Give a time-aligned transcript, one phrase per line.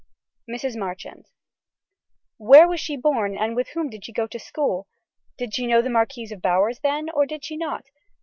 [0.49, 0.75] (Mrs.
[0.75, 1.27] Marchand.)
[2.37, 4.87] Where was she born and with whom did she go to school.
[5.37, 7.85] Did she know the Marquise of Bowers then or did she not.